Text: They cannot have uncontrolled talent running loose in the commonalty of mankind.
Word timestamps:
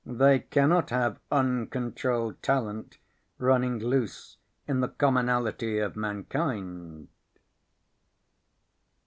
They 0.03 0.39
cannot 0.39 0.89
have 0.89 1.19
uncontrolled 1.31 2.41
talent 2.41 2.97
running 3.37 3.77
loose 3.77 4.37
in 4.67 4.79
the 4.79 4.89
commonalty 4.89 5.77
of 5.77 5.95
mankind. 5.95 7.07